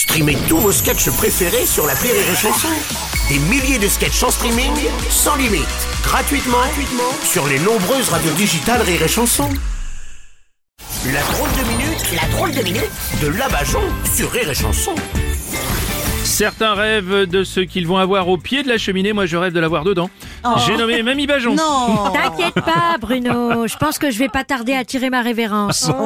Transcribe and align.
Streamez 0.00 0.38
tous 0.48 0.56
vos 0.56 0.72
sketchs 0.72 1.10
préférés 1.10 1.66
sur 1.66 1.86
la 1.86 1.92
Rire 1.92 2.14
et 2.14 2.34
Chanson. 2.34 2.68
Des 3.28 3.38
milliers 3.38 3.78
de 3.78 3.86
sketchs 3.86 4.22
en 4.22 4.30
streaming, 4.30 4.72
sans 5.10 5.36
limite, 5.36 5.66
gratuitement, 6.02 6.56
gratuitement 6.56 7.12
sur 7.22 7.46
les 7.46 7.58
nombreuses 7.58 8.08
radios 8.08 8.32
digitales 8.32 8.80
Rire 8.80 9.02
et 9.02 9.08
Chanson. 9.08 9.50
La 11.12 11.20
drôle 11.20 11.50
de 11.50 11.68
minute, 11.68 12.14
la 12.16 12.26
drôle 12.34 12.50
de 12.52 12.62
minute 12.62 12.90
de 13.20 13.26
Labajon 13.26 13.82
sur 14.16 14.32
Rire 14.32 14.48
et 14.48 14.54
Chanson. 14.54 14.94
Certains 16.24 16.72
rêvent 16.72 17.26
de 17.26 17.44
ce 17.44 17.60
qu'ils 17.60 17.86
vont 17.86 17.98
avoir 17.98 18.28
au 18.28 18.38
pied 18.38 18.62
de 18.62 18.68
la 18.68 18.78
cheminée, 18.78 19.12
moi 19.12 19.26
je 19.26 19.36
rêve 19.36 19.52
de 19.52 19.60
l'avoir 19.60 19.84
dedans. 19.84 20.08
J'ai 20.66 20.76
nommé 20.76 21.02
Mamie 21.02 21.26
Bajon. 21.26 21.54
Non 21.54 22.10
T'inquiète 22.12 22.54
pas, 22.54 22.96
Bruno. 23.00 23.66
Je 23.66 23.76
pense 23.76 23.98
que 23.98 24.10
je 24.10 24.18
vais 24.18 24.28
pas 24.28 24.44
tarder 24.44 24.74
à 24.74 24.84
tirer 24.84 25.10
ma 25.10 25.20
révérence. 25.22 25.90
Oh 25.90 26.02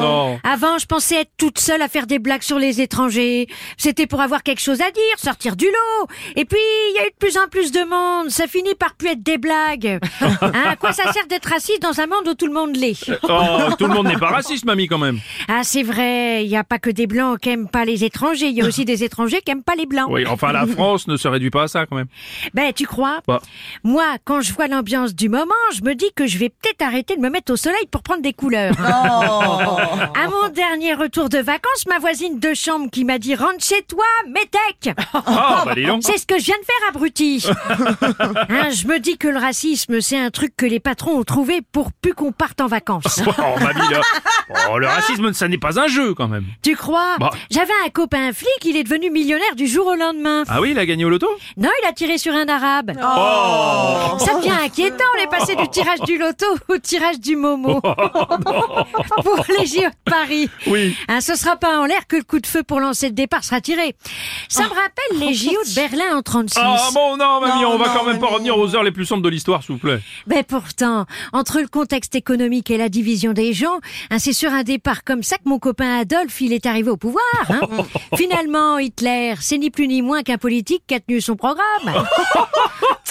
non 0.00 0.38
Avant, 0.44 0.78
je 0.78 0.86
pensais 0.86 1.22
être 1.22 1.30
toute 1.36 1.58
seule 1.58 1.82
à 1.82 1.88
faire 1.88 2.06
des 2.06 2.18
blagues 2.18 2.42
sur 2.42 2.58
les 2.58 2.80
étrangers. 2.80 3.48
C'était 3.76 4.06
pour 4.06 4.20
avoir 4.20 4.42
quelque 4.42 4.60
chose 4.60 4.80
à 4.80 4.90
dire, 4.90 5.18
sortir 5.18 5.56
du 5.56 5.66
lot. 5.66 6.06
Et 6.36 6.44
puis, 6.44 6.58
il 6.90 6.96
y 6.96 6.98
a 7.00 7.06
eu 7.06 7.10
de 7.10 7.16
plus 7.18 7.36
en 7.36 7.48
plus 7.48 7.72
de 7.72 7.80
monde. 7.80 8.30
Ça 8.30 8.46
finit 8.46 8.74
par 8.74 8.94
plus 8.94 9.08
être 9.10 9.22
des 9.22 9.38
blagues. 9.38 9.98
Hein, 10.42 10.70
à 10.70 10.76
quoi 10.76 10.92
ça 10.92 11.12
sert 11.12 11.26
d'être 11.28 11.46
raciste 11.48 11.82
dans 11.82 12.00
un 12.00 12.06
monde 12.06 12.26
où 12.26 12.34
tout 12.34 12.46
le 12.46 12.52
monde 12.52 12.76
l'est? 12.76 13.10
Oh, 13.22 13.72
tout 13.78 13.86
le 13.86 13.94
monde 13.94 14.06
n'est 14.08 14.16
pas 14.18 14.28
raciste, 14.28 14.64
mamie, 14.64 14.86
quand 14.88 14.98
même. 14.98 15.20
Ah, 15.48 15.60
c'est 15.62 15.82
vrai. 15.82 16.44
Il 16.44 16.48
n'y 16.48 16.56
a 16.56 16.64
pas 16.64 16.78
que 16.78 16.90
des 16.90 17.06
blancs 17.06 17.38
qui 17.40 17.50
aiment 17.50 17.68
pas 17.68 17.84
les 17.84 18.04
étrangers. 18.04 18.46
Il 18.48 18.54
y 18.54 18.62
a 18.62 18.66
aussi 18.66 18.84
des 18.84 19.04
étrangers 19.04 19.40
qui 19.40 19.52
aiment 19.52 19.62
pas 19.62 19.74
les 19.76 19.86
blancs. 19.86 20.08
Oui, 20.10 20.26
enfin, 20.26 20.52
la 20.52 20.66
France 20.76 21.06
ne 21.06 21.16
se 21.16 21.28
réduit 21.28 21.50
pas 21.50 21.64
à 21.64 21.68
ça, 21.68 21.86
quand 21.86 21.96
même. 21.96 22.08
Ben, 22.54 22.72
tu 22.72 22.86
crois? 22.86 23.20
Bah. 23.26 23.40
Moi, 23.84 24.04
quand 24.24 24.40
je 24.40 24.52
vois 24.52 24.66
l'ambiance 24.68 25.14
du 25.14 25.28
moment, 25.28 25.52
je 25.74 25.82
me 25.82 25.94
dis 25.94 26.10
que 26.14 26.26
je 26.26 26.38
vais 26.38 26.48
peut-être 26.48 26.82
arrêter 26.82 27.16
de 27.16 27.20
me 27.20 27.30
mettre 27.30 27.52
au 27.52 27.56
soleil 27.56 27.86
pour 27.90 28.02
prendre 28.02 28.22
des 28.22 28.32
couleurs. 28.32 28.74
À 28.82 30.28
mon 30.28 30.48
dernier 30.54 30.94
retour 30.94 31.28
de 31.28 31.38
vacances, 31.38 31.86
ma 31.88 31.98
voisine 31.98 32.38
de 32.38 32.54
chambre 32.54 32.90
qui 32.90 33.04
m'a 33.04 33.18
dit 33.18 33.34
rentre 33.34 33.62
chez 33.64 33.82
toi, 33.82 34.04
métèque. 34.28 34.96
Oh, 35.14 35.18
bah. 35.64 35.74
C'est 36.00 36.18
ce 36.18 36.26
que 36.26 36.38
je 36.38 36.44
viens 36.44 36.56
de 36.58 36.64
faire, 36.64 36.88
abruti. 36.88 37.46
Hein, 38.48 38.70
je 38.70 38.86
me 38.86 38.98
dis 38.98 39.16
que 39.16 39.28
le 39.28 39.38
racisme, 39.38 40.00
c'est 40.00 40.18
un 40.18 40.30
truc 40.30 40.54
que 40.56 40.66
les 40.66 40.80
patrons 40.80 41.18
ont 41.18 41.24
trouvé 41.24 41.60
pour 41.72 41.92
plus 41.92 42.12
qu'on 42.14 42.32
parte 42.32 42.60
en 42.60 42.66
vacances. 42.66 43.20
Oh, 43.26 43.60
mamie, 43.60 43.88
là. 43.90 44.00
Oh, 44.70 44.78
le 44.78 44.86
racisme, 44.86 45.32
ça 45.32 45.48
n'est 45.48 45.58
pas 45.58 45.80
un 45.80 45.86
jeu, 45.86 46.14
quand 46.14 46.28
même. 46.28 46.44
Tu 46.62 46.76
crois 46.76 47.16
Bah. 47.18 47.30
J'avais 47.50 47.72
un 47.86 47.90
copain 47.90 48.32
flic, 48.32 48.48
il 48.64 48.76
est 48.76 48.84
devenu 48.84 49.10
millionnaire 49.10 49.54
du 49.56 49.66
jour 49.66 49.86
au 49.86 49.94
lendemain. 49.94 50.44
Ah 50.48 50.60
oui, 50.60 50.70
il 50.72 50.78
a 50.78 50.86
gagné 50.86 51.04
au 51.04 51.10
loto? 51.10 51.28
Non, 51.56 51.70
il 51.82 51.88
a 51.88 51.92
tiré 51.92 52.18
sur 52.18 52.34
un 52.34 52.46
arabe. 52.46 52.92
Oh 53.02 53.61
Ça 54.18 54.34
devient 54.38 54.50
inquiétant, 54.64 55.04
on 55.18 55.22
est 55.22 55.26
passé 55.28 55.54
du 55.56 55.68
tirage 55.68 56.00
du 56.00 56.18
loto 56.18 56.46
au 56.68 56.78
tirage 56.78 57.18
du 57.20 57.36
momo. 57.36 57.80
pour 59.24 59.44
les 59.58 59.66
JO 59.66 59.80
de 59.82 60.10
Paris. 60.10 60.48
Oui. 60.66 60.96
Hein, 61.08 61.20
ce 61.20 61.34
sera 61.34 61.56
pas 61.56 61.78
en 61.78 61.84
l'air 61.86 62.06
que 62.06 62.16
le 62.16 62.22
coup 62.22 62.38
de 62.40 62.46
feu 62.46 62.62
pour 62.62 62.80
lancer 62.80 63.06
le 63.08 63.14
départ 63.14 63.44
sera 63.44 63.60
tiré. 63.60 63.94
Ça 64.48 64.64
me 64.64 64.68
rappelle 64.68 65.18
les 65.18 65.34
JO 65.34 65.50
de 65.50 65.74
Berlin 65.74 66.16
en 66.16 66.22
36. 66.22 66.58
Ah 66.62 66.88
bon, 66.94 67.16
non, 67.16 67.40
mamie, 67.40 67.62
Non, 67.62 67.72
on 67.72 67.78
va 67.78 67.88
non, 67.88 67.94
quand 67.98 68.04
même 68.06 68.18
pas 68.18 68.26
revenir 68.28 68.56
aux 68.58 68.74
heures 68.74 68.82
les 68.82 68.92
plus 68.92 69.06
sombres 69.06 69.22
de 69.22 69.28
l'histoire, 69.28 69.62
s'il 69.62 69.74
vous 69.74 69.80
plaît. 69.80 70.00
Mais 70.26 70.42
pourtant, 70.42 71.06
entre 71.32 71.60
le 71.60 71.68
contexte 71.68 72.14
économique 72.14 72.70
et 72.70 72.78
la 72.78 72.88
division 72.88 73.32
des 73.32 73.52
gens, 73.52 73.78
hein, 74.10 74.18
c'est 74.18 74.32
sur 74.32 74.52
un 74.52 74.62
départ 74.62 75.04
comme 75.04 75.22
ça 75.22 75.36
que 75.36 75.42
mon 75.46 75.58
copain 75.58 75.98
Adolphe, 76.00 76.40
il 76.40 76.52
est 76.52 76.66
arrivé 76.66 76.90
au 76.90 76.96
pouvoir. 76.96 77.22
hein. 77.48 77.60
Finalement, 78.16 78.78
Hitler, 78.78 79.34
c'est 79.40 79.58
ni 79.58 79.70
plus 79.70 79.88
ni 79.88 80.02
moins 80.02 80.22
qu'un 80.22 80.38
politique 80.38 80.82
qui 80.86 80.94
a 80.94 81.00
tenu 81.00 81.20
son 81.20 81.36
programme. 81.36 82.04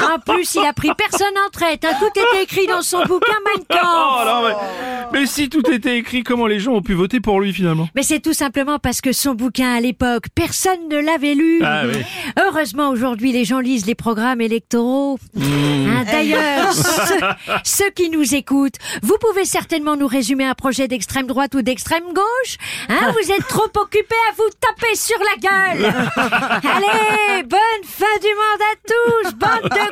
En 0.02 0.20
plus, 0.20 0.56
il 0.56 0.66
a 0.66 0.74
pris 0.74 0.90
personne 0.98 1.34
en 1.46 1.50
traite. 1.52 1.86
hein. 1.86 1.94
Tout 2.00 2.08
était 2.08 2.44
écrit 2.44 2.68
dans 2.68 2.82
son 2.82 3.04
bouquin 3.04 3.34
Mein 3.46 3.64
Oh 3.84 4.22
non, 4.26 4.48
mais, 4.48 5.20
mais 5.20 5.26
si 5.26 5.50
tout 5.50 5.70
était 5.72 5.98
écrit, 5.98 6.24
comment 6.24 6.48
les 6.48 6.60
gens 6.60 6.74
ont 6.74 6.82
pu 6.82 6.94
voter 6.94 7.20
pour 7.20 7.40
lui, 7.40 7.54
finalement? 7.54 7.88
Mais 7.96 8.04
c'est 8.04 8.20
tout 8.20 8.34
simplement 8.34 8.80
parce 8.80 9.02
que 9.02 9.12
son 9.12 9.34
bouquin 9.34 9.74
à 9.74 9.80
l'époque, 9.80 10.26
personne 10.36 10.88
ne 10.90 10.98
l'avait 10.98 11.36
lu. 11.36 11.62
Ah 11.64 11.84
oui. 11.86 12.02
Heureusement, 12.40 12.90
aujourd'hui, 12.90 13.32
les 13.32 13.46
gens 13.46 13.60
lisent 13.60 13.86
les 13.86 13.96
programmes 13.96 14.42
électoraux. 14.42 15.20
Hein, 15.38 16.04
D'ailleurs, 16.12 16.74
ceux, 16.74 17.20
ceux 17.64 17.90
qui 17.92 18.10
nous 18.10 18.36
écoutent, 18.36 18.76
vous 19.04 19.18
pouvez 19.20 19.46
certainement 19.46 19.96
nous 19.96 20.08
résumer 20.08 20.46
un 20.46 20.54
projet 20.56 20.88
d'extrême 20.88 21.28
droite 21.28 21.54
ou 21.56 21.62
d'extrême 21.62 22.04
gauche. 22.14 22.58
Hein, 22.90 23.12
vous 23.22 23.32
êtes 23.32 23.48
trop 23.48 23.68
occupés 23.82 24.16
à 24.30 24.34
vous 24.36 24.50
taper 24.60 24.96
sur 24.96 25.18
la 25.20 25.38
gueule. 25.50 25.94
Allez, 26.64 27.44
bonne 27.44 27.84
fin 27.86 28.06
du 28.22 28.28
monde 28.28 28.62
à 28.62 28.76
tous, 28.88 29.36
bande 29.36 29.70
de 29.70 29.91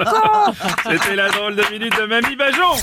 C'était 0.84 1.16
la 1.16 1.30
drôle 1.30 1.56
de 1.56 1.64
minute 1.72 1.94
de 2.00 2.06
Mamie 2.06 2.36
Bajon 2.36 2.78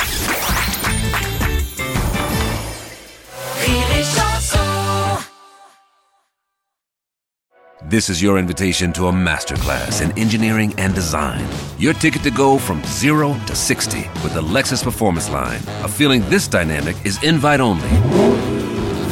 This 7.88 8.10
is 8.10 8.20
your 8.20 8.36
invitation 8.36 8.92
to 8.94 9.06
a 9.06 9.12
masterclass 9.12 10.02
in 10.02 10.10
engineering 10.18 10.74
and 10.76 10.92
design. 10.92 11.46
Your 11.78 11.94
ticket 11.94 12.22
to 12.24 12.32
go 12.32 12.58
from 12.58 12.82
zero 12.84 13.38
to 13.46 13.54
60 13.54 13.98
with 14.24 14.34
the 14.34 14.42
Lexus 14.42 14.82
Performance 14.82 15.30
Line. 15.30 15.60
A 15.84 15.88
feeling 15.88 16.28
this 16.28 16.48
dynamic 16.48 16.96
is 17.06 17.22
invite 17.22 17.60
only. 17.60 17.88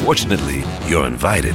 Fortunately, 0.04 0.64
you're 0.88 1.06
invited. 1.06 1.54